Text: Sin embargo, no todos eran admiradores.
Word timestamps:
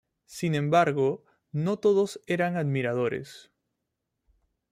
Sin 0.25 0.55
embargo, 0.55 1.23
no 1.51 1.77
todos 1.77 2.21
eran 2.25 2.57
admiradores. 2.57 3.51